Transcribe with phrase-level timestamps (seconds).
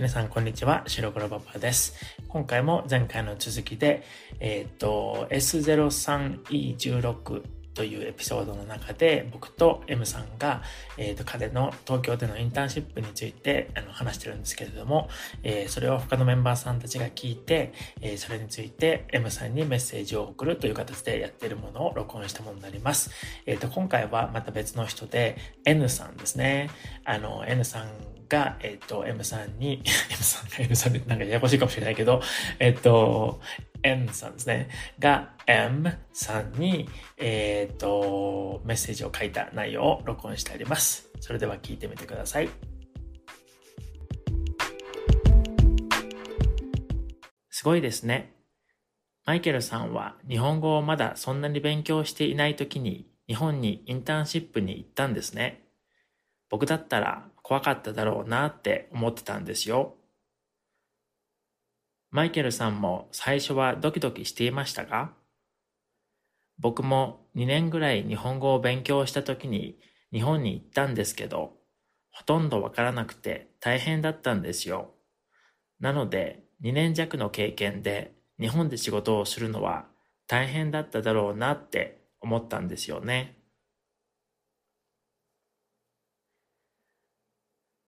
[0.00, 0.82] 皆さん、こんにちは。
[0.86, 1.94] 白黒パパです。
[2.26, 4.02] 今回も前回の続きで、
[4.40, 7.42] えっ、ー、と、S03E16
[7.74, 10.62] というエピソードの中で僕と M さんが、
[10.96, 15.08] えー、と彼の東京でのインターンシップについてあの話してるんですけれども、
[15.42, 23.10] えー、それを他のメンバーさんたちが聞いて、えー、それについて M さんにメッセージを送るという形でやっているものを録音したものになります。
[23.46, 26.70] えー、と今回はまた別の人で N さんですね。
[27.04, 27.88] あの N さん
[28.30, 32.22] が、えっ、ー、と、M さんに、 M さんが M さんでなんかややこしいかもしれないけど、
[32.58, 33.40] えっ、ー、と、
[33.82, 34.68] N さんですね。
[34.98, 41.08] が M さんに、えっ、ー、と、メッセージを書いた内容を録音してあります。
[41.20, 42.48] それでは聞いてみてください。
[47.50, 48.34] すごいですね。
[49.26, 55.68] マイケルさんは日本語をまだそんなに勉強していない時に日本にインターンシップに行ったんですね。
[56.48, 59.94] 僕だったら怖かっただろうなって思ってたんですよ。
[62.10, 65.12] マイケルさんも最初はドキドキしていましたが
[66.60, 69.78] 僕も2年ぐらい日本語を勉強した時に
[70.12, 71.54] 日本に行ったんですけど、
[72.10, 74.90] ほとんどわからなくて大変だったんですよ。
[75.80, 79.86] なので2年弱の経験で日本で仕事をするのは
[80.26, 83.39] 大変だっただろうなって思ったんですよね。